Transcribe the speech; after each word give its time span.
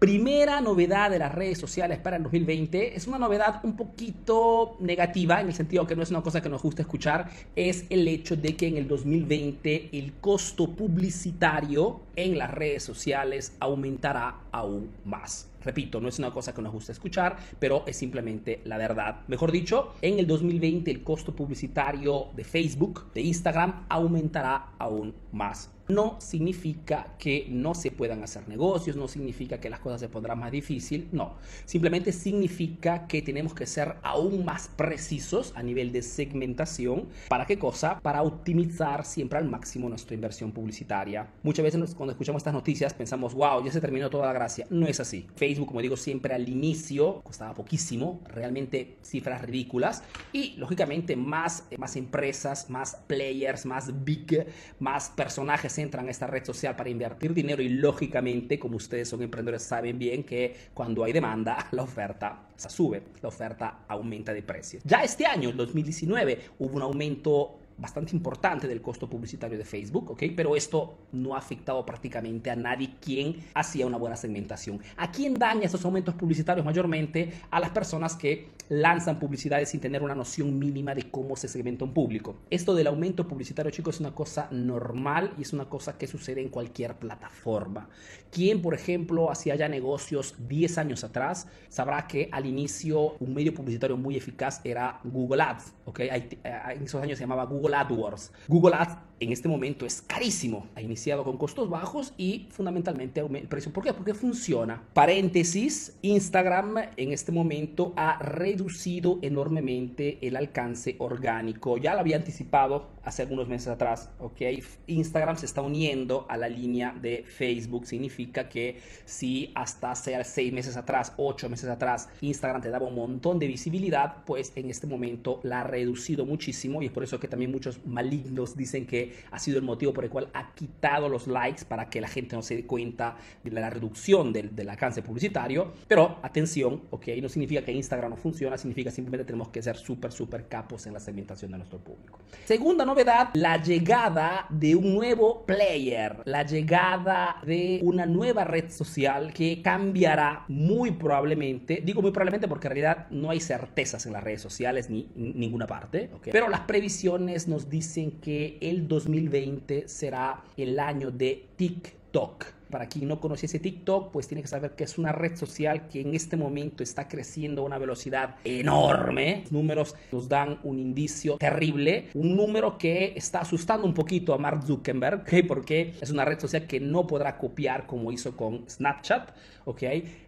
Primera 0.00 0.62
novedad 0.62 1.10
de 1.10 1.18
las 1.18 1.30
redes 1.30 1.58
sociales 1.58 1.98
para 1.98 2.16
el 2.16 2.22
2020 2.22 2.96
es 2.96 3.06
una 3.06 3.18
novedad 3.18 3.60
un 3.64 3.76
poquito 3.76 4.78
negativa 4.80 5.42
en 5.42 5.48
el 5.48 5.52
sentido 5.52 5.86
que 5.86 5.94
no 5.94 6.02
es 6.02 6.10
una 6.10 6.22
cosa 6.22 6.40
que 6.40 6.48
nos 6.48 6.62
gusta 6.62 6.80
escuchar, 6.80 7.28
es 7.54 7.84
el 7.90 8.08
hecho 8.08 8.34
de 8.34 8.56
que 8.56 8.68
en 8.68 8.78
el 8.78 8.88
2020 8.88 9.90
el 9.92 10.14
costo 10.14 10.70
publicitario 10.70 12.00
en 12.24 12.38
las 12.38 12.50
redes 12.50 12.82
sociales 12.82 13.56
aumentará 13.60 14.40
aún 14.52 14.90
más. 15.04 15.48
Repito, 15.62 16.00
no 16.00 16.08
es 16.08 16.18
una 16.18 16.30
cosa 16.30 16.54
que 16.54 16.62
nos 16.62 16.72
gusta 16.72 16.92
escuchar, 16.92 17.36
pero 17.58 17.84
es 17.86 17.96
simplemente 17.96 18.60
la 18.64 18.78
verdad. 18.78 19.20
Mejor 19.28 19.52
dicho, 19.52 19.94
en 20.00 20.18
el 20.18 20.26
2020 20.26 20.90
el 20.90 21.02
costo 21.02 21.34
publicitario 21.34 22.28
de 22.34 22.44
Facebook, 22.44 23.12
de 23.12 23.20
Instagram, 23.22 23.86
aumentará 23.88 24.72
aún 24.78 25.14
más 25.32 25.70
no 25.90 26.16
significa 26.20 27.14
que 27.18 27.46
no 27.50 27.74
se 27.74 27.90
puedan 27.90 28.22
hacer 28.22 28.48
negocios, 28.48 28.96
no 28.96 29.08
significa 29.08 29.60
que 29.60 29.68
las 29.68 29.80
cosas 29.80 30.00
se 30.00 30.08
pondrán 30.08 30.38
más 30.38 30.52
difícil, 30.52 31.08
no. 31.12 31.34
Simplemente 31.64 32.12
significa 32.12 33.06
que 33.06 33.22
tenemos 33.22 33.54
que 33.54 33.66
ser 33.66 33.96
aún 34.02 34.44
más 34.44 34.68
precisos 34.68 35.52
a 35.56 35.62
nivel 35.62 35.92
de 35.92 36.02
segmentación. 36.02 37.08
¿Para 37.28 37.46
qué 37.46 37.58
cosa? 37.58 38.00
Para 38.00 38.22
optimizar 38.22 39.04
siempre 39.04 39.38
al 39.38 39.48
máximo 39.48 39.88
nuestra 39.88 40.14
inversión 40.14 40.52
publicitaria. 40.52 41.28
Muchas 41.42 41.64
veces 41.64 41.94
cuando 41.94 42.09
escuchamos 42.10 42.40
estas 42.40 42.54
noticias 42.54 42.94
pensamos, 42.94 43.34
wow, 43.34 43.64
ya 43.64 43.72
se 43.72 43.80
terminó 43.80 44.10
toda 44.10 44.26
la 44.26 44.32
gracia. 44.32 44.66
No 44.70 44.86
es 44.86 45.00
así. 45.00 45.26
Facebook, 45.36 45.68
como 45.68 45.80
digo 45.80 45.96
siempre 45.96 46.34
al 46.34 46.48
inicio, 46.48 47.20
costaba 47.22 47.54
poquísimo, 47.54 48.20
realmente 48.26 48.96
cifras 49.02 49.42
ridículas. 49.42 50.02
Y 50.32 50.54
lógicamente 50.56 51.16
más, 51.16 51.66
más 51.78 51.96
empresas, 51.96 52.70
más 52.70 52.96
players, 53.06 53.66
más 53.66 54.04
big, 54.04 54.46
más 54.78 55.10
personajes 55.10 55.76
entran 55.78 56.08
a 56.08 56.10
esta 56.10 56.26
red 56.26 56.44
social 56.44 56.76
para 56.76 56.90
invertir 56.90 57.34
dinero 57.34 57.62
y 57.62 57.68
lógicamente, 57.68 58.58
como 58.58 58.76
ustedes 58.76 59.08
son 59.08 59.22
emprendedores, 59.22 59.62
saben 59.62 59.98
bien 59.98 60.24
que 60.24 60.56
cuando 60.74 61.04
hay 61.04 61.12
demanda, 61.12 61.68
la 61.72 61.82
oferta 61.82 62.48
se 62.56 62.68
sube, 62.68 63.02
la 63.22 63.28
oferta 63.28 63.84
aumenta 63.88 64.34
de 64.34 64.42
precio. 64.42 64.80
Ya 64.84 65.02
este 65.02 65.26
año, 65.26 65.48
el 65.48 65.56
2019, 65.56 66.40
hubo 66.58 66.76
un 66.76 66.82
aumento 66.82 67.59
bastante 67.80 68.14
importante 68.14 68.68
del 68.68 68.82
costo 68.82 69.08
publicitario 69.08 69.58
de 69.58 69.64
Facebook, 69.64 70.10
¿ok? 70.10 70.22
Pero 70.36 70.56
esto 70.56 70.98
no 71.12 71.34
ha 71.34 71.38
afectado 71.38 71.84
prácticamente 71.84 72.50
a 72.50 72.56
nadie 72.56 72.94
quien 73.00 73.36
hacía 73.54 73.86
una 73.86 73.96
buena 73.96 74.16
segmentación. 74.16 74.80
¿A 74.96 75.10
quién 75.10 75.34
daña 75.34 75.66
esos 75.66 75.84
aumentos 75.84 76.14
publicitarios 76.14 76.64
mayormente? 76.64 77.32
A 77.50 77.60
las 77.60 77.70
personas 77.70 78.16
que 78.16 78.48
lanzan 78.68 79.18
publicidades 79.18 79.68
sin 79.70 79.80
tener 79.80 80.02
una 80.02 80.14
noción 80.14 80.58
mínima 80.58 80.94
de 80.94 81.10
cómo 81.10 81.34
se 81.34 81.48
segmenta 81.48 81.84
un 81.84 81.92
público. 81.92 82.36
Esto 82.50 82.74
del 82.74 82.86
aumento 82.86 83.26
publicitario, 83.26 83.72
chicos, 83.72 83.96
es 83.96 84.00
una 84.00 84.14
cosa 84.14 84.48
normal 84.52 85.32
y 85.38 85.42
es 85.42 85.52
una 85.52 85.68
cosa 85.68 85.98
que 85.98 86.06
sucede 86.06 86.40
en 86.40 86.50
cualquier 86.50 86.94
plataforma. 86.94 87.88
Quien, 88.30 88.62
por 88.62 88.74
ejemplo, 88.74 89.30
hacía 89.30 89.56
ya 89.56 89.68
negocios 89.68 90.36
10 90.46 90.78
años 90.78 91.02
atrás, 91.02 91.48
sabrá 91.68 92.06
que 92.06 92.28
al 92.30 92.46
inicio 92.46 93.16
un 93.18 93.34
medio 93.34 93.52
publicitario 93.52 93.96
muy 93.96 94.16
eficaz 94.16 94.60
era 94.62 95.00
Google 95.02 95.42
Ads, 95.42 95.74
¿ok? 95.86 96.00
Eh, 96.00 96.38
en 96.44 96.84
esos 96.84 97.02
años 97.02 97.18
se 97.18 97.24
llamaba 97.24 97.44
Google 97.46 97.69
AdWords. 97.74 98.32
Google 98.48 98.74
Ads 98.74 99.10
en 99.20 99.32
este 99.32 99.48
momento 99.48 99.84
es 99.84 100.00
carísimo. 100.00 100.66
Ha 100.74 100.80
iniciado 100.80 101.24
con 101.24 101.36
costos 101.36 101.68
bajos 101.68 102.14
y 102.16 102.46
fundamentalmente 102.50 103.20
el 103.20 103.48
precio. 103.48 103.70
¿Por 103.70 103.84
qué? 103.84 103.92
Porque 103.92 104.14
funciona. 104.14 104.82
Paréntesis, 104.94 105.98
Instagram 106.00 106.76
en 106.96 107.12
este 107.12 107.30
momento 107.30 107.92
ha 107.96 108.18
reducido 108.18 109.18
enormemente 109.20 110.18
el 110.26 110.36
alcance 110.36 110.96
orgánico. 110.98 111.76
Ya 111.76 111.92
lo 111.92 112.00
había 112.00 112.16
anticipado 112.16 112.88
hace 113.04 113.22
algunos 113.22 113.48
meses 113.48 113.68
atrás, 113.68 114.10
¿ok? 114.18 114.40
Instagram 114.86 115.36
se 115.36 115.46
está 115.46 115.62
uniendo 115.62 116.26
a 116.28 116.38
la 116.38 116.48
línea 116.48 116.94
de 117.00 117.24
Facebook. 117.24 117.86
Significa 117.86 118.48
que 118.48 118.80
si 119.04 119.52
hasta 119.54 119.90
hace 119.90 120.22
seis 120.24 120.52
meses 120.52 120.76
atrás, 120.76 121.12
ocho 121.18 121.48
meses 121.50 121.68
atrás, 121.68 122.08
Instagram 122.22 122.62
te 122.62 122.70
daba 122.70 122.86
un 122.86 122.94
montón 122.94 123.38
de 123.38 123.46
visibilidad, 123.46 124.24
pues 124.24 124.52
en 124.56 124.70
este 124.70 124.86
momento 124.86 125.40
la 125.42 125.60
ha 125.60 125.64
reducido 125.64 126.24
muchísimo 126.24 126.80
y 126.80 126.86
es 126.86 126.92
por 126.92 127.04
eso 127.04 127.20
que 127.20 127.28
también 127.28 127.50
muchos 127.60 127.84
malignos 127.84 128.56
dicen 128.56 128.86
que 128.86 129.12
ha 129.30 129.38
sido 129.38 129.58
el 129.58 129.64
motivo 129.64 129.92
por 129.92 130.04
el 130.04 130.10
cual 130.10 130.30
ha 130.32 130.54
quitado 130.54 131.10
los 131.10 131.26
likes 131.26 131.66
para 131.66 131.90
que 131.90 132.00
la 132.00 132.08
gente 132.08 132.34
no 132.34 132.40
se 132.40 132.56
dé 132.56 132.66
cuenta 132.66 133.18
de 133.44 133.50
la 133.50 133.68
reducción 133.68 134.32
del, 134.32 134.56
del 134.56 134.70
alcance 134.70 135.02
publicitario. 135.02 135.74
Pero 135.86 136.18
atención, 136.22 136.84
¿ok? 136.88 137.08
No 137.20 137.28
significa 137.28 137.62
que 137.62 137.72
Instagram 137.72 138.12
no 138.12 138.16
funciona, 138.16 138.56
significa 138.56 138.90
simplemente 138.90 139.26
tenemos 139.26 139.48
que 139.48 139.60
ser 139.60 139.76
súper, 139.76 140.10
súper 140.10 140.48
capos 140.48 140.86
en 140.86 140.94
la 140.94 141.00
segmentación 141.00 141.50
de 141.50 141.58
nuestro 141.58 141.78
público. 141.80 142.18
Segunda 142.46 142.86
novedad, 142.86 143.28
la 143.34 143.62
llegada 143.62 144.46
de 144.48 144.74
un 144.74 144.94
nuevo 144.94 145.44
player, 145.44 146.22
la 146.24 146.42
llegada 146.42 147.36
de 147.44 147.80
una 147.82 148.06
nueva 148.06 148.44
red 148.44 148.70
social 148.70 149.34
que 149.34 149.60
cambiará 149.60 150.46
muy 150.48 150.92
probablemente, 150.92 151.82
digo 151.84 152.00
muy 152.00 152.10
probablemente 152.10 152.48
porque 152.48 152.68
en 152.68 152.72
realidad 152.74 153.06
no 153.10 153.28
hay 153.28 153.40
certezas 153.40 154.06
en 154.06 154.14
las 154.14 154.24
redes 154.24 154.40
sociales 154.40 154.88
ni 154.88 155.10
en 155.14 155.38
ninguna 155.38 155.66
parte, 155.66 156.08
¿ok? 156.14 156.28
pero 156.32 156.48
las 156.48 156.60
previsiones 156.60 157.48
nos 157.50 157.68
dicen 157.68 158.12
que 158.12 158.56
el 158.60 158.88
2020 158.88 159.88
será 159.88 160.42
el 160.56 160.78
año 160.78 161.10
de 161.10 161.44
TikTok. 161.56 162.59
Para 162.70 162.86
quien 162.86 163.08
no 163.08 163.20
conociese 163.20 163.58
TikTok, 163.58 164.10
pues 164.12 164.28
tiene 164.28 164.42
que 164.42 164.48
saber 164.48 164.72
que 164.72 164.84
es 164.84 164.98
una 164.98 165.12
red 165.12 165.36
social 165.36 165.88
que 165.88 166.00
en 166.00 166.14
este 166.14 166.36
momento 166.36 166.82
está 166.82 167.08
creciendo 167.08 167.62
a 167.62 167.64
una 167.64 167.78
velocidad 167.78 168.36
enorme. 168.44 169.40
Los 169.42 169.52
números 169.52 169.94
nos 170.12 170.28
dan 170.28 170.58
un 170.62 170.78
indicio 170.78 171.36
terrible, 171.36 172.08
un 172.14 172.36
número 172.36 172.78
que 172.78 173.12
está 173.16 173.40
asustando 173.40 173.86
un 173.86 173.94
poquito 173.94 174.34
a 174.34 174.38
Mark 174.38 174.62
Zuckerberg, 174.64 175.22
¿okay? 175.22 175.42
porque 175.42 175.94
es 176.00 176.10
una 176.10 176.24
red 176.24 176.38
social 176.38 176.66
que 176.66 176.80
no 176.80 177.06
podrá 177.06 177.36
copiar 177.36 177.86
como 177.86 178.12
hizo 178.12 178.36
con 178.36 178.68
Snapchat, 178.68 179.30
¿ok? 179.64 179.82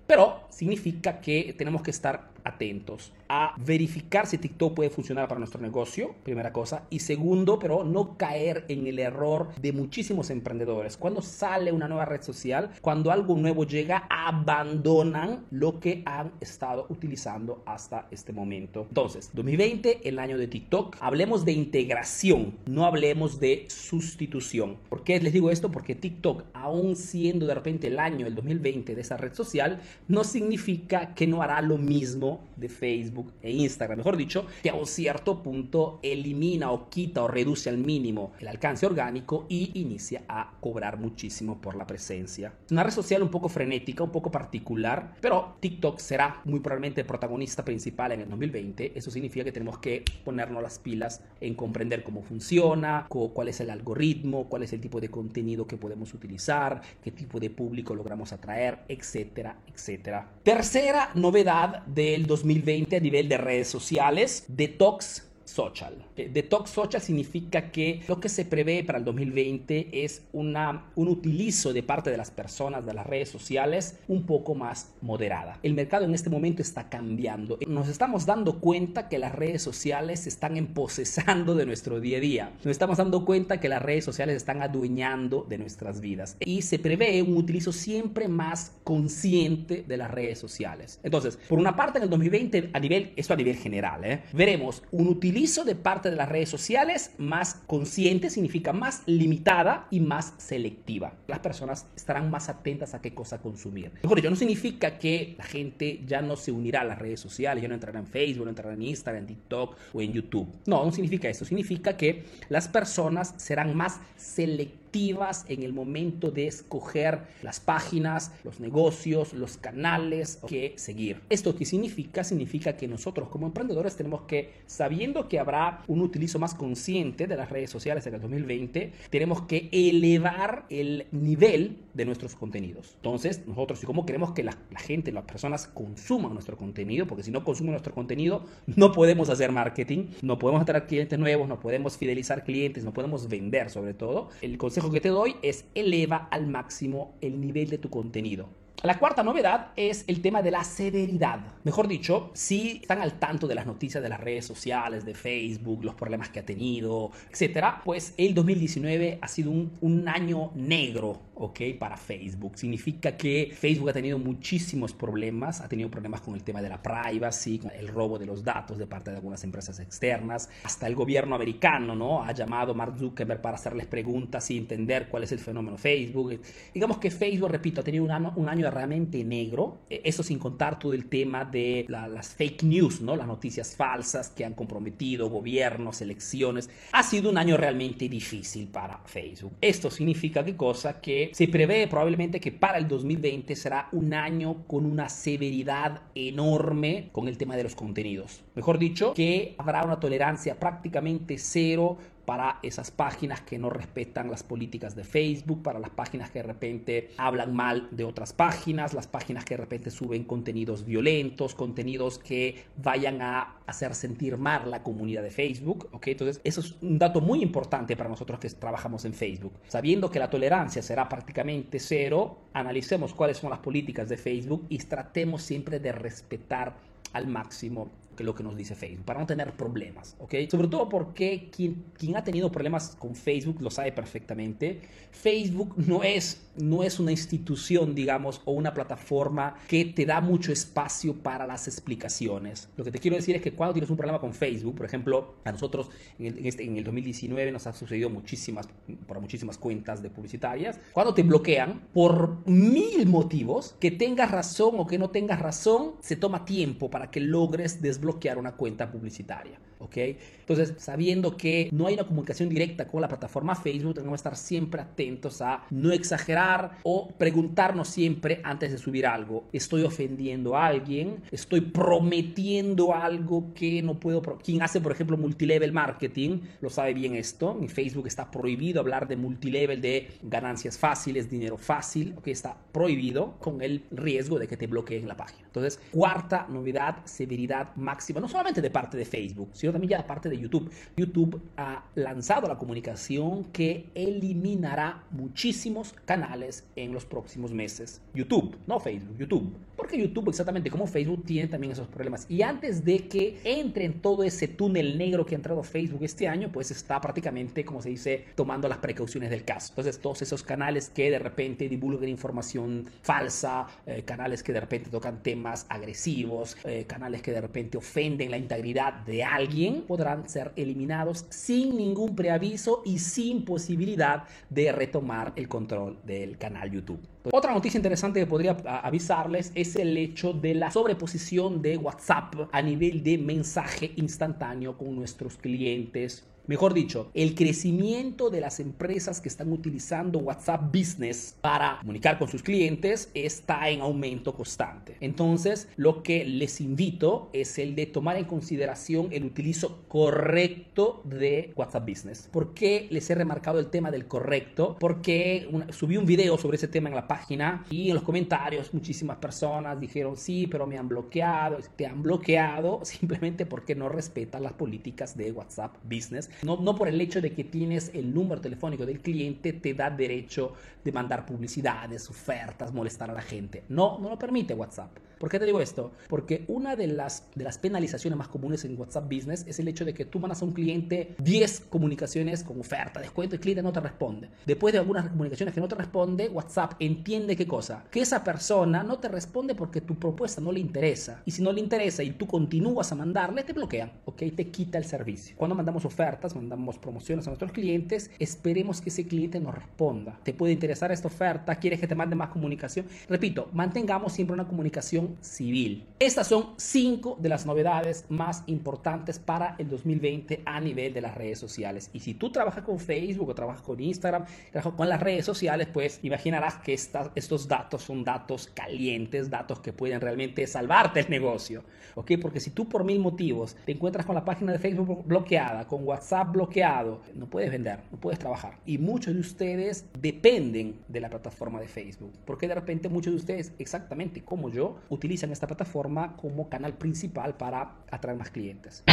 Pero 0.07 0.43
significa 0.51 1.21
que 1.21 1.55
tenemos 1.57 1.83
que 1.83 1.91
estar 1.91 2.33
atentos 2.45 3.13
a 3.29 3.55
verificar 3.57 4.27
si 4.27 4.39
TikTok 4.39 4.75
puede 4.75 4.91
funcionar 4.91 5.29
para 5.29 5.39
nuestro 5.39 5.61
negocio, 5.61 6.15
primera 6.23 6.53
cosa. 6.53 6.85
Y 6.91 6.99
segundo, 6.99 7.59
pero 7.59 7.85
no 7.85 8.17
caer 8.17 8.65
en 8.69 8.87
el 8.87 8.99
error 8.99 9.55
de 9.61 9.73
muchísimos 9.73 10.31
emprendedores. 10.31 10.97
Cuando 10.97 11.23
sale 11.23 11.73
una 11.73 11.89
nueva 11.89 12.05
red 12.05 12.21
social, 12.21 12.32
cuando 12.81 13.11
algo 13.11 13.37
nuevo 13.37 13.65
llega, 13.65 14.07
abandonan 14.09 15.45
lo 15.51 15.81
que 15.81 16.03
han 16.07 16.33
estado 16.41 16.87
utilizando 16.89 17.63
hasta 17.67 18.07
este 18.11 18.33
momento. 18.33 18.87
Entonces, 18.89 19.31
2020, 19.35 20.09
el 20.09 20.19
año 20.19 20.39
de 20.39 20.47
TikTok. 20.47 20.97
Hablemos 21.01 21.45
de 21.45 21.53
integración, 21.53 22.55
no 22.67 22.87
hablemos 22.87 23.39
de 23.39 23.67
sustitución. 23.69 24.77
¿Por 24.89 25.05
qué 25.05 25.21
les 25.21 25.33
digo 25.33 25.51
esto? 25.51 25.71
Porque 25.71 25.95
TikTok, 25.95 26.45
aún 26.53 26.97
siendo 26.97 27.47
de 27.47 27.55
repente 27.55 27.89
el 27.89 27.99
año, 27.99 28.27
el 28.27 28.35
2020 28.35 28.95
de 28.95 29.01
esa 29.01 29.17
red 29.17 29.35
social, 29.35 29.81
no 30.09 30.25
significa 30.25 31.15
que 31.15 31.27
no 31.27 31.43
hará 31.43 31.61
lo 31.61 31.79
mismo 31.79 32.41
de 32.57 32.69
Facebook 32.69 33.33
e 33.43 33.51
Instagram. 33.53 33.99
Mejor 33.99 34.17
dicho, 34.17 34.47
que 34.63 34.71
a 34.71 34.75
un 34.75 34.87
cierto 34.87 35.43
punto 35.43 36.01
elimina 36.03 36.71
o 36.71 36.89
quita 36.89 37.23
o 37.23 37.29
reduce 37.29 37.69
al 37.69 37.79
mínimo 37.79 38.33
el 38.39 38.49
alcance 38.49 38.87
orgánico 38.87 39.47
y 39.49 39.71
inicia 39.75 40.23
a 40.29 40.55
cobrar 40.61 40.99
muchísimo 40.99 41.61
por 41.61 41.75
la 41.75 41.87
presencia. 41.87 42.22
Es 42.67 42.73
una 42.73 42.83
red 42.83 42.93
social 42.93 43.23
un 43.23 43.31
poco 43.31 43.49
frenética, 43.49 44.05
un 44.05 44.11
poco 44.11 44.31
particular, 44.31 45.15
pero 45.21 45.57
TikTok 45.61 45.99
será 45.99 46.41
muy 46.45 46.61
probablemente 46.61 47.01
el 47.03 47.07
protagonista 47.07 47.65
principal 47.65 48.13
en 48.13 48.23
el 48.23 48.29
2020. 48.29 48.99
Eso 48.99 49.11
significa 49.11 49.45
que 49.45 49.53
tenemos 49.53 49.79
que 49.79 50.05
ponernos 50.25 50.63
las 50.63 50.79
pilas 50.79 51.23
en 51.41 51.55
comprender 51.55 52.03
cómo 52.03 52.23
funciona, 52.23 53.07
cuál 53.09 53.49
es 53.49 53.61
el 53.61 53.71
algoritmo, 53.71 54.49
cuál 54.49 54.63
es 54.63 54.73
el 54.73 54.81
tipo 54.81 55.01
de 55.01 55.11
contenido 55.11 55.67
que 55.67 55.77
podemos 55.77 56.15
utilizar, 56.15 56.81
qué 57.03 57.11
tipo 57.11 57.41
de 57.41 57.51
público 57.51 57.95
logramos 57.95 58.33
atraer, 58.33 58.81
etcétera, 58.89 59.59
etcétera. 59.73 60.29
Tercera 60.43 61.11
novedad 61.15 61.85
del 61.87 62.27
2020 62.27 62.97
a 62.97 63.01
nivel 63.01 63.29
de 63.29 63.39
redes 63.39 63.69
sociales, 63.69 64.45
Detox 64.49 65.32
social. 65.53 65.95
Eh, 66.17 66.31
detox 66.33 66.71
social 66.71 67.03
significa 67.03 67.71
que 67.71 68.03
lo 68.09 68.21
que 68.21 68.29
se 68.29 68.45
prevé 68.45 68.83
para 68.85 68.99
el 68.99 69.05
2020 69.05 70.05
es 70.05 70.23
una, 70.33 70.87
un 70.97 71.09
utilizo 71.09 71.73
de 71.73 71.83
parte 71.83 72.11
de 72.11 72.17
las 72.17 72.31
personas 72.31 72.85
de 72.87 72.95
las 72.95 73.07
redes 73.07 73.29
sociales 73.29 73.99
un 74.09 74.25
poco 74.25 74.55
más 74.55 74.95
moderada. 75.01 75.59
El 75.63 75.75
mercado 75.75 76.05
en 76.05 76.15
este 76.15 76.31
momento 76.31 76.63
está 76.63 76.89
cambiando. 76.89 77.59
Nos 77.67 77.89
estamos 77.89 78.27
dando 78.27 78.61
cuenta 78.61 79.09
que 79.09 79.19
las 79.19 79.35
redes 79.35 79.63
sociales 79.63 80.21
se 80.21 80.29
están 80.29 80.57
emposesando 80.57 81.55
de 81.55 81.67
nuestro 81.67 82.01
día 82.01 82.19
a 82.19 82.21
día. 82.21 82.53
Nos 82.65 82.73
estamos 82.73 82.99
dando 82.99 83.25
cuenta 83.25 83.61
que 83.61 83.69
las 83.69 83.83
redes 83.83 84.05
sociales 84.05 84.37
están 84.37 84.63
adueñando 84.63 85.47
de 85.49 85.59
nuestras 85.59 86.01
vidas. 86.01 86.37
Y 86.41 86.63
se 86.63 86.79
prevé 86.79 87.23
un 87.23 87.37
utilizo 87.37 87.73
siempre 87.73 88.29
más 88.29 88.73
consciente 88.85 89.85
de 89.87 89.97
las 89.97 90.11
redes 90.11 90.39
sociales. 90.39 91.01
Entonces, 91.03 91.39
por 91.49 91.59
una 91.59 91.77
parte 91.77 91.99
en 91.99 92.05
el 92.05 92.11
2020, 92.11 92.71
a 92.73 92.81
nivel, 92.81 93.13
esto 93.17 93.35
a 93.35 93.37
nivel 93.37 93.57
general, 93.57 94.05
¿eh? 94.05 94.23
veremos 94.33 94.83
un 94.91 95.09
utilizo 95.09 95.42
de 95.43 95.75
parte 95.75 96.09
de 96.09 96.15
las 96.15 96.29
redes 96.29 96.49
sociales 96.49 97.11
más 97.19 97.55
consciente 97.67 98.31
significa 98.31 98.73
más 98.73 99.03
limitada 99.07 99.89
y 99.91 99.99
más 99.99 100.35
selectiva. 100.39 101.15
Las 101.27 101.41
personas 101.41 101.87
estarán 101.97 102.31
más 102.31 102.49
atentas 102.49 102.95
a 102.95 103.03
qué 103.03 103.13
cosa 103.13 103.39
consumir. 103.39 103.91
Mejor 104.05 104.19
dicho, 104.19 104.31
no 104.31 104.37
significa 104.37 104.99
que 104.99 105.35
la 105.37 105.43
gente 105.43 106.01
ya 106.07 106.23
no 106.23 106.37
se 106.37 106.53
unirá 106.53 106.83
a 106.83 106.85
las 106.85 107.01
redes 107.01 107.19
sociales, 107.19 107.61
ya 107.61 107.69
no 107.69 107.75
entrará 107.75 107.99
en 107.99 108.07
Facebook, 108.07 108.45
no 108.45 108.51
entrará 108.51 108.75
en 108.75 108.83
Instagram, 108.83 109.23
en 109.23 109.27
TikTok 109.27 109.77
o 109.93 110.01
en 110.01 110.13
YouTube. 110.13 110.49
No, 110.67 110.85
no 110.85 110.93
significa 110.93 111.29
eso. 111.29 111.45
Significa 111.45 111.97
que 111.97 112.25
las 112.49 112.69
personas 112.69 113.35
serán 113.37 113.77
más 113.77 113.99
selectivas 114.17 114.82
selectivas 114.93 115.47
en 115.49 115.63
el 115.63 115.73
momento 115.73 116.31
de 116.31 116.47
escoger 116.47 117.23
las 117.43 117.61
páginas, 117.61 118.33
los 118.45 118.61
negocios, 118.61 119.33
los 119.33 119.57
canales 119.57 120.39
que 120.47 120.75
seguir. 120.77 121.23
¿Esto 121.31 121.57
qué 121.57 121.65
significa? 121.65 122.23
Significa 122.25 122.77
que 122.77 122.87
nosotros 122.87 123.29
como 123.29 123.47
emprendedores 123.47 123.97
tenemos 123.97 124.23
que, 124.23 124.53
sabiendo 124.67 125.29
que 125.29 125.39
habrá 125.39 125.83
un 125.89 126.03
utilizo 126.03 126.39
más 126.39 126.55
consciente 126.55 127.27
de 127.27 127.37
las 127.37 127.49
redes 127.49 127.71
sociales 127.71 128.07
en 128.07 128.15
el 128.15 128.21
2020, 128.21 128.93
tenemos 129.09 129.43
que 129.43 129.71
elevar 129.73 130.67
el 130.69 131.07
nivel 131.11 131.79
de 131.95 132.05
nuestros 132.05 132.35
contenidos. 132.35 132.93
Entonces, 132.97 133.47
nosotros, 133.47 133.81
cómo 133.87 134.05
queremos 134.05 134.33
que 134.33 134.43
la, 134.43 134.57
la 134.71 134.81
gente, 134.81 135.11
las 135.11 135.25
personas 135.25 135.69
consuman 135.69 136.35
nuestro 136.35 136.57
contenido, 136.57 137.07
porque 137.07 137.23
si 137.23 137.31
no 137.31 137.45
consumen 137.45 137.73
nuestro 137.73 137.95
contenido, 137.95 138.45
no 138.67 138.93
podemos 138.93 139.31
hacer 139.31 139.53
marketing, 139.53 140.09
no 140.21 140.39
podemos 140.39 140.63
atraer 140.63 140.87
clientes 140.87 141.19
nuevos, 141.19 141.49
no 141.49 141.61
podemos 141.61 141.97
fidelizar 141.97 142.45
clientes, 142.45 142.85
no 142.85 142.93
podemos 142.93 143.29
vender 143.29 143.71
sobre 143.71 143.95
todo. 143.95 144.29
El 144.43 144.59
consejo 144.59 144.82
que 144.91 145.01
te 145.01 145.11
doy 145.11 145.37
es 145.43 145.65
eleva 145.75 146.29
al 146.31 146.47
máximo 146.47 147.17
el 147.21 147.41
nivel 147.41 147.69
de 147.69 147.79
tu 147.79 147.91
contenido. 147.91 148.62
La 148.83 148.99
cuarta 148.99 149.23
novedad 149.23 149.69
es 149.77 150.03
el 150.09 150.21
tema 150.21 150.43
de 150.43 150.51
la 150.51 150.65
severidad. 150.65 151.39
Mejor 151.63 151.87
dicho, 151.87 152.33
si 152.35 152.81
están 152.83 153.01
al 153.01 153.13
tanto 153.13 153.47
de 153.47 153.55
las 153.55 153.65
noticias 153.65 154.03
de 154.03 154.09
las 154.09 154.19
redes 154.19 154.45
sociales, 154.45 155.05
de 155.05 155.15
Facebook, 155.15 155.85
los 155.85 155.95
problemas 155.95 156.31
que 156.31 156.41
ha 156.41 156.45
tenido, 156.45 157.13
etcétera, 157.31 157.81
pues 157.85 158.13
el 158.17 158.35
2019 158.35 159.21
ha 159.23 159.29
sido 159.29 159.53
un, 159.53 160.09
año 160.09 160.51
negro, 160.57 161.21
¿ok? 161.37 161.61
Para 161.79 161.97
Facebook. 161.97 162.59
Significa 162.59 163.17
que 163.17 163.55
Facebook 163.57 163.91
ha 163.91 163.93
tenido 163.93 164.19
muchísimos 164.19 164.93
problemas, 164.93 165.61
ha 165.61 165.69
tenido 165.69 165.89
problemas 165.89 166.21
con 166.21 166.35
el 166.35 166.43
tema 166.43 166.61
de 166.61 166.69
la 166.69 166.83
privacy, 166.83 167.61
con 167.61 167.71
el 167.71 167.87
robo 167.87 168.19
de 168.19 168.27
los 168.27 168.43
datos 168.43 168.79
de 168.79 168.89
parte 168.89 169.13
de 169.13 169.19
algunas 169.19 169.45
empresas 169.45 169.79
externas. 169.79 170.51
Hasta 170.65 170.89
el 170.89 170.97
gobierno 170.97 171.37
americano, 171.37 171.95
¿no? 171.95 172.25
Ha 172.25 172.33
llamado 172.33 172.73
a 172.73 172.75
Mark 172.75 172.99
Zuckerberg 172.99 173.41
para 173.41 173.55
hacerles 173.55 173.87
preguntas 173.87 174.51
y 174.51 174.59
entender 174.59 175.07
cuál 175.09 175.23
es 175.23 175.31
el 175.31 175.39
fenómeno 175.39 175.79
Facebook. 175.79 176.41
Digamos 176.75 176.99
que 176.99 177.13
Facebook, 177.13 177.49
repito, 177.49 177.81
ha 177.81 177.85
tenido 177.85 178.03
un 178.03 178.11
año, 178.11 178.33
un 178.35 178.49
año 178.49 178.72
realmente 178.73 179.23
negro, 179.25 179.83
e, 179.89 180.03
eso 180.05 180.23
sin 180.23 180.39
contar 180.39 180.79
todo 180.79 180.93
el 180.93 181.07
tema 181.07 181.45
de 181.45 181.85
la, 181.89 182.09
las 182.09 182.35
fake 182.35 182.65
news, 182.65 183.01
¿no? 183.01 183.17
las 183.17 183.27
noticias 183.27 183.77
falsas 183.77 184.31
que 184.31 184.45
han 184.45 184.55
comprometido 184.55 185.29
gobiernos, 185.29 186.01
elecciones. 186.01 186.71
Ha 186.93 187.03
sido 187.03 187.31
un 187.31 187.39
año 187.39 187.57
realmente 187.57 188.09
difícil 188.09 188.69
para 188.69 188.99
Facebook. 189.05 189.53
Esto 189.61 189.91
significa 189.91 190.45
qué 190.45 190.57
cosa? 190.57 191.01
Que 191.01 191.31
se 191.33 191.49
prevé 191.49 191.87
probablemente 191.87 192.41
que 192.41 192.53
para 192.53 192.79
el 192.79 192.89
2020 192.89 193.55
será 193.57 193.89
un 193.93 194.15
año 194.15 194.65
con 194.67 194.87
una 194.87 195.09
severidad 195.09 196.03
enorme 196.15 197.11
con 197.13 197.29
el 197.29 197.39
tema 197.39 197.57
de 197.57 197.65
los 197.65 197.75
contenidos. 197.75 198.43
Mejor 198.55 198.79
dicho, 198.79 199.15
que 199.15 199.55
habrá 199.59 199.85
una 199.85 200.01
tolerancia 200.01 200.59
prácticamente 200.59 201.39
cero 201.39 201.99
para 202.25 202.59
esas 202.63 202.91
páginas 202.91 203.41
que 203.41 203.59
no 203.59 203.71
respetan 203.71 204.31
las 204.31 204.43
políticas 204.43 204.95
de 204.95 205.05
Facebook, 205.05 205.63
para 205.63 205.79
las 205.79 205.91
páginas 205.91 206.31
que 206.31 206.41
de 206.41 206.45
repente 206.45 207.11
hablan 207.17 207.55
mal 207.55 207.89
de 207.91 208.05
otras 208.05 208.33
páginas, 208.33 208.95
las 208.95 209.07
páginas 209.07 209.45
que 209.45 209.55
de 209.55 209.63
repente 209.63 209.91
suben 209.91 210.25
contenidos 210.25 210.85
violentos, 210.85 211.55
contenidos 211.55 212.19
que 212.19 212.65
vayan 212.77 213.23
a 213.23 213.57
hacer 213.67 213.95
sentir 213.95 214.37
mal 214.37 214.71
la 214.71 214.83
comunidad 214.83 215.23
de 215.23 215.31
Facebook, 215.31 215.89
¿ok? 215.93 216.09
Entonces, 216.09 216.41
eso 216.45 216.61
es 216.61 216.77
un 216.83 216.99
dato 216.99 217.21
muy 217.21 217.43
importante 217.43 217.97
para 217.97 218.09
nosotros 218.09 218.39
que 218.39 218.51
trabajamos 218.51 219.05
en 219.05 219.15
Facebook. 219.15 219.55
Sabiendo 219.69 220.11
que 220.11 220.19
la 220.19 220.31
tolerancia 220.31 220.83
será 220.83 221.09
prácticamente 221.09 221.79
cero, 221.79 222.39
analicemos 222.53 223.15
cuáles 223.15 223.39
son 223.39 223.51
las 223.51 223.61
políticas 223.61 224.09
de 224.09 224.17
Facebook 224.17 224.67
y 224.69 224.79
tratemos 224.79 225.43
siempre 225.43 225.81
de 225.81 225.93
respetar 225.93 226.77
al 227.13 227.27
máximo 227.27 227.91
que 228.15 228.25
lo 228.25 228.35
que 228.35 228.43
nos 228.43 228.57
dice 228.57 228.75
Facebook, 228.75 229.05
para 229.05 229.21
no 229.21 229.27
tener 229.27 229.53
problemas, 229.53 230.17
¿ok? 230.19 230.35
Sobre 230.51 230.69
todo 230.69 230.89
porque 230.89 231.51
quien, 231.55 231.85
quien 231.97 232.17
ha 232.17 232.25
tenido 232.25 232.51
problemas 232.51 232.97
con 232.99 233.15
Facebook 233.15 233.61
lo 233.61 233.71
sabe 233.71 233.93
perfectamente. 233.93 234.81
Facebook 235.11 235.75
no 235.77 236.03
es, 236.03 236.41
no 236.57 236.83
es 236.83 237.01
una 237.01 237.11
institución, 237.11 237.95
digamos, 237.95 238.41
o 238.45 238.53
una 238.53 238.75
plataforma 238.75 239.57
que 239.69 239.85
te 239.85 240.07
da 240.07 240.21
mucho 240.21 240.53
espacio 240.53 241.15
para 241.15 241.47
las 241.47 241.69
explicaciones. 241.69 242.69
Lo 242.77 242.85
que 242.85 242.91
te 242.91 242.99
quiero 242.99 243.17
decir 243.17 243.37
es 243.37 243.43
que 243.43 243.53
cuando 243.53 243.75
tienes 243.75 243.91
un 243.91 243.97
problema 243.97 244.21
con 244.21 244.33
Facebook, 244.33 244.77
por 244.77 244.87
ejemplo, 244.87 245.35
a 245.45 245.53
nosotros 245.53 245.91
en 246.19 246.27
el, 246.27 246.39
en 246.39 246.47
este, 246.47 246.65
en 246.65 246.77
el 246.77 246.85
2019 246.85 247.53
nos 247.53 247.67
ha 247.67 247.73
sucedido 247.73 248.11
muchísimas, 248.11 248.69
por 249.07 249.21
muchísimas 249.21 249.59
cuentas 249.59 250.03
de 250.03 250.11
publicitarias, 250.11 250.79
cuando 250.93 251.15
te 251.15 251.23
bloquean 251.23 251.89
por 251.93 252.47
mil 252.47 253.07
motivos, 253.07 253.75
que 253.81 253.91
tengas 253.91 254.31
razón 254.31 254.75
o 254.79 254.87
que 254.87 254.99
no 254.99 255.11
tengas 255.11 255.41
razón, 255.41 255.93
se 256.01 256.17
toma 256.17 256.45
tiempo 256.45 256.91
para 256.91 257.11
que 257.11 257.21
logres 257.21 257.83
desbloquear 257.83 258.02
bloquear 258.03 258.37
una 258.37 258.53
cuenta 258.53 258.91
publicitaria. 258.91 259.59
¿ok? 259.83 259.97
Entonces, 260.41 260.75
sabiendo 260.79 261.37
que 261.37 261.69
no 261.73 261.87
hay 261.87 261.95
una 261.95 262.05
comunicación 262.05 262.49
directa 262.49 262.87
con 262.87 263.01
la 263.01 263.09
plataforma 263.09 263.55
Facebook, 263.55 263.95
tenemos 263.95 264.13
que 264.13 264.29
estar 264.29 264.37
siempre 264.37 264.81
atentos 264.81 265.43
a 265.43 265.65
no 265.71 265.93
exagerar 265.93 266.79
o 266.85 267.09
preguntarnos 267.09 267.89
siempre 267.89 268.41
antes 268.45 268.71
de 268.71 268.79
subir 268.79 269.07
algo. 269.07 269.45
¿Estoy 269.53 269.83
ofendiendo 269.83 270.57
a 270.57 270.67
alguien? 270.67 271.23
¿Estoy 271.31 271.61
prometiendo 271.63 272.95
algo 272.95 273.53
que 273.55 273.83
no 273.83 273.99
puedo? 273.99 274.23
Quien 274.23 274.63
hace, 274.63 274.81
por 274.81 274.93
ejemplo, 274.93 275.17
multilevel 275.17 275.73
marketing, 275.73 276.41
lo 276.61 276.71
sabe 276.71 276.95
bien 276.95 277.15
esto. 277.15 277.59
En 277.61 277.69
Facebook 277.69 278.07
está 278.07 278.31
prohibido 278.31 278.81
hablar 278.81 279.09
de 279.09 279.17
multilevel, 279.17 279.81
de 279.81 280.13
ganancias 280.23 280.79
fáciles, 280.79 281.29
dinero 281.29 281.57
fácil, 281.57 282.15
¿ok? 282.17 282.29
Está 282.29 282.57
prohibido 282.73 283.35
con 283.39 283.63
el 283.63 283.85
riesgo 283.91 284.39
de 284.39 284.47
que 284.47 284.57
te 284.57 284.67
bloqueen 284.67 285.09
la 285.09 285.17
página. 285.17 285.43
Entonces, 285.47 285.81
cuarta 285.91 286.47
novedad, 286.49 286.99
severidad 287.05 287.75
máxima, 287.93 288.21
no 288.21 288.29
solamente 288.29 288.63
de 288.63 288.71
parte 288.71 288.97
de 288.97 289.05
Facebook, 289.05 289.51
sino 289.53 289.73
también 289.73 289.91
ya 289.91 289.99
de 289.99 290.05
parte 290.05 290.29
de 290.31 290.39
YouTube. 290.39 290.71
YouTube 290.97 291.41
ha 291.57 291.85
lanzado 291.95 292.49
la 292.49 292.57
comunicación 292.57 293.45
que 293.53 293.91
eliminará 293.95 295.05
muchísimos 295.11 295.93
canales 296.07 296.65
en 296.75 296.93
los 296.93 297.05
próximos 297.05 297.53
meses. 297.53 298.01
YouTube, 298.15 298.57
no 298.67 298.81
Facebook, 298.81 299.17
YouTube. 299.19 299.55
Porque 299.77 299.99
YouTube, 299.99 300.29
exactamente 300.29 300.71
como 300.71 300.87
Facebook, 300.87 301.25
tiene 301.25 301.49
también 301.49 301.73
esos 301.73 301.89
problemas. 301.89 302.27
Y 302.29 302.43
antes 302.43 302.85
de 302.85 303.09
que 303.09 303.41
entre 303.45 303.85
en 303.85 304.01
todo 304.01 304.23
ese 304.23 304.49
túnel 304.49 304.97
negro 304.97 305.27
que 305.27 305.35
ha 305.35 305.39
entrado 305.39 305.63
Facebook 305.63 306.05
este 306.05 306.29
año, 306.29 306.51
pues 306.53 306.71
está 306.71 307.01
prácticamente, 307.01 307.65
como 307.65 307.83
se 307.83 307.91
dice, 307.91 308.25
tomando 308.35 308.69
las 308.69 308.79
precauciones 308.79 309.31
del 309.31 309.45
caso. 309.45 309.73
Entonces, 309.73 309.99
todos 309.99 310.23
esos 310.23 310.43
canales 310.43 310.89
que 310.89 311.11
de 311.11 311.19
repente 311.19 311.69
divulgan 311.69 312.09
información 312.09 312.87
falsa, 313.03 313.67
eh, 313.87 314.03
canales 314.05 314.43
que 314.43 314.53
de 314.53 314.61
repente 314.61 314.89
tocan 314.89 315.23
temas 315.23 315.67
agresivos, 315.69 316.57
eh, 316.65 316.85
canales 316.87 317.21
que 317.21 317.33
de 317.33 317.41
repente 317.41 317.77
ofenden 317.83 318.31
la 318.31 318.39
integridad 318.39 318.93
de 319.05 319.25
alguien, 319.25 319.83
podrán 319.83 320.29
ser 320.29 320.53
eliminados 320.57 321.27
sin 321.31 321.77
ningún 321.77 322.15
preaviso 322.15 322.83
y 322.85 323.01
sin 323.01 323.45
posibilidad 323.45 324.25
de 324.49 324.71
retomar 324.71 325.33
el 325.35 325.49
control 325.49 325.99
del 326.05 326.39
canal 326.39 326.71
YouTube. 326.71 327.01
Otra 327.33 327.53
noticia 327.53 327.79
interesante 327.79 328.21
que 328.21 328.27
podría 328.27 328.53
avisarles 328.83 329.53
es 329.55 329.77
el 329.77 329.97
hecho 329.97 330.33
de 330.33 330.55
la 330.55 330.71
sobreposición 330.71 331.61
de 331.61 331.77
WhatsApp 331.77 332.49
a 332.53 332.63
nivel 332.63 333.03
de 333.03 333.19
mensaje 333.19 333.93
instantáneo 333.97 334.79
con 334.79 334.95
nuestros 334.95 335.37
clientes 335.37 336.25
Mejor 336.47 336.75
dicho, 336.75 337.11
el 337.15 337.37
crecimiento 337.37 338.29
de 338.29 338.41
las 338.41 338.59
empresas 338.59 339.21
que 339.21 339.29
están 339.29 339.53
utilizando 339.53 340.19
WhatsApp 340.19 340.75
Business 340.75 341.37
para 341.41 341.79
comunicar 341.79 342.19
con 342.19 342.27
sus 342.27 342.43
clientes 342.43 343.11
está 343.15 343.69
en 343.69 343.81
aumento 343.81 344.35
constante. 344.35 344.97
Entonces, 345.01 345.69
lo 345.77 346.03
que 346.03 346.25
les 346.25 346.61
invito 346.61 347.31
es 347.33 347.59
el 347.59 347.77
de 347.77 347.87
tomar 347.87 348.17
en 348.17 348.25
consideración 348.25 349.09
el 349.13 349.25
utilizo 349.25 349.85
correcto 349.87 351.03
de 351.05 351.53
WhatsApp 351.55 351.89
Business. 351.89 352.29
¿Por 352.33 352.55
qué 352.55 352.89
les 352.91 353.09
he 353.09 353.15
remarcado 353.15 353.61
el 353.61 353.71
tema 353.71 353.93
del 353.93 354.09
correcto? 354.09 354.77
Porque 354.81 355.49
subí 355.71 355.97
un 355.97 356.07
video 356.07 356.39
sobre 356.39 356.57
ese 356.57 356.67
tema 356.67 356.89
en 356.89 356.97
la 356.97 357.07
página 357.07 357.65
y 357.71 357.89
en 357.89 357.95
los 357.95 358.03
comentarios 358.03 358.75
muchísimas 358.75 359.19
personas 359.19 359.79
dijeron, 359.79 360.17
sí, 360.17 360.49
pero 360.49 360.67
me 360.67 360.77
han 360.77 360.89
bloqueado. 360.89 361.59
Te 361.77 361.87
han 361.87 362.03
bloqueado 362.03 362.81
simplemente 362.85 363.47
porque 363.47 363.77
no 363.77 363.89
respetan 363.89 364.43
las 364.43 364.55
políticas 364.55 365.17
de 365.17 365.31
WhatsApp 365.31 365.77
Business 365.85 366.32
no, 366.43 366.75
por 366.75 366.89
el 366.89 367.01
hecho 367.01 367.21
de 367.21 367.33
que 367.33 367.45
tienes 367.45 367.91
el 367.95 368.13
número 368.13 368.41
telefónico 368.41 368.87
del 368.87 369.01
cliente 369.01 369.53
te 369.53 369.75
da 369.75 369.91
derecho 369.91 370.55
de 370.85 370.93
mandar 370.93 371.27
publicidades, 371.27 372.09
ofertas, 372.11 372.73
molestar 372.73 373.11
a 373.11 373.15
la 373.15 373.23
gente. 373.23 373.65
No, 373.69 373.99
no 373.99 374.11
lo 374.11 374.19
permite 374.19 374.55
WhatsApp. 374.55 374.91
¿Por 375.23 375.31
qué 375.31 375.39
te 375.39 375.47
digo 375.47 375.61
esto? 375.61 375.93
Porque 376.09 376.45
una 376.49 376.75
de 376.75 376.89
las, 376.89 377.29
de 377.37 377.45
las 377.45 377.57
penalizaciones 377.57 378.19
más 378.19 378.27
comunes 378.27 378.65
en 378.65 378.77
WhatsApp 378.77 379.05
Business 379.05 379.45
es 379.47 379.61
el 379.61 379.69
hecho 379.69 379.85
de 379.85 379.95
que 379.95 380.05
tú 380.05 380.19
mandas 380.19 380.43
a 380.43 380.45
un 380.45 380.53
cliente 380.53 381.15
10 381.23 381.67
comunicaciones 381.71 382.43
con 382.43 382.59
oferta, 382.59 382.99
descuento, 382.99 383.37
el 383.37 383.41
cliente 383.41 383.63
no 383.63 383.73
te 383.73 383.79
responde. 383.79 384.31
Después 384.45 384.73
de 384.73 384.81
algunas 384.81 385.09
comunicaciones 385.09 385.55
que 385.55 385.61
no 385.61 385.69
te 385.69 385.77
responde, 385.77 386.29
WhatsApp 386.29 386.73
entiende 386.81 387.37
qué 387.37 387.47
cosa? 387.47 387.85
Que 387.93 388.01
esa 388.01 388.25
persona 388.25 388.83
no 388.83 388.99
te 388.99 389.07
responde 389.07 389.55
porque 389.55 389.81
tu 389.81 389.95
propuesta 389.95 390.41
no 390.41 390.51
le 390.51 390.59
interesa. 390.59 391.23
Y 391.25 391.31
si 391.31 391.41
no 391.41 391.53
le 391.53 391.61
interesa 391.61 392.03
y 392.03 392.11
tú 392.11 392.27
continúas 392.27 392.91
a 392.91 392.97
mandarle, 392.97 393.45
te 393.45 393.53
bloquean, 393.53 393.93
¿ok? 394.07 394.25
Te 394.35 394.49
quita 394.49 394.77
el 394.77 394.87
servicio. 394.87 395.37
Cuando 395.37 395.55
mandamos 395.55 395.85
ofertas, 395.85 396.35
mandamos 396.35 396.79
promociones 396.79 397.29
a 397.29 397.31
nuestros 397.31 397.53
clientes, 397.53 398.11
esperemos 398.19 398.81
que 398.81 398.89
ese 398.89 399.07
cliente 399.07 399.39
nos 399.39 399.55
responda. 399.55 400.19
¿Te 400.25 400.35
puede 400.35 400.53
interesar 400.53 400.91
esta 400.91 401.07
oferta? 401.07 401.55
¿Quieres 401.55 401.79
que 401.79 401.87
te 401.87 401.95
mande 401.95 402.17
más 402.17 402.31
comunicación? 402.31 402.87
Repito, 403.09 403.49
mantengamos 403.53 404.15
siempre 404.15 404.35
una 404.35 404.49
comunicación 404.49 405.12
civil. 405.21 405.87
Estas 405.99 406.27
son 406.27 406.55
cinco 406.57 407.17
de 407.21 407.29
las 407.29 407.47
novedades 407.47 408.07
más 408.09 408.43
importantes 408.47 409.19
para 409.19 409.55
el 409.59 409.69
2020 409.69 410.43
a 410.45 410.61
nivel 410.61 410.93
de 410.93 411.01
las 411.01 411.15
redes 411.15 411.39
sociales. 411.39 411.91
Y 411.93 412.01
si 412.01 412.15
tú 412.15 412.33
trabajas 412.33 412.65
con 412.65 412.79
Facebook 412.79 413.29
o 413.29 413.35
trabajas 413.35 413.63
con 413.63 413.81
Instagram, 413.81 414.25
trabajas 414.51 414.75
con 414.75 414.89
las 414.89 415.01
redes 415.01 415.25
sociales, 415.25 415.69
pues 415.73 416.01
imaginarás 416.03 416.57
que 416.57 416.75
estos 416.75 417.49
datos 417.49 417.83
son 417.83 418.05
datos 418.05 418.49
calientes, 418.53 419.31
datos 419.31 419.61
que 419.61 419.73
pueden 419.73 420.01
realmente 420.01 420.47
salvarte 420.47 421.01
el 421.01 421.11
negocio. 421.11 421.63
¿Ok? 421.95 422.13
Porque 422.21 422.41
si 422.41 422.51
tú 422.51 422.69
por 422.69 422.85
mil 422.85 422.99
motivos 422.99 423.57
te 423.65 423.73
encuentras 423.73 424.07
con 424.07 424.15
la 424.15 424.25
página 424.25 424.53
de 424.53 424.59
Facebook 424.59 425.05
bloqueada, 425.07 425.67
con 425.67 425.87
WhatsApp 425.87 426.33
bloqueado, 426.33 427.03
no 427.15 427.27
puedes 427.27 427.51
vender, 427.51 427.81
no 427.91 427.99
puedes 427.99 428.19
trabajar. 428.19 428.59
Y 428.67 428.79
muchos 428.79 429.15
de 429.15 429.21
ustedes 429.21 429.87
dependen 430.01 430.81
de 430.89 431.01
la 431.01 431.11
plataforma 431.11 431.61
de 431.61 431.69
Facebook. 431.69 432.13
Porque 432.25 432.49
de 432.49 432.55
repente 432.55 432.89
muchos 432.89 433.13
de 433.13 433.19
ustedes, 433.19 433.53
exactamente 433.59 434.23
como 434.23 434.49
yo, 434.49 434.79
utilizan 435.03 435.33
esta 435.33 435.49
plataforma 435.49 436.17
como 436.17 436.49
canal 436.49 436.75
principal 436.75 437.35
para 437.35 437.79
atraer 437.91 438.17
más 438.17 438.31
clientes. 438.31 438.85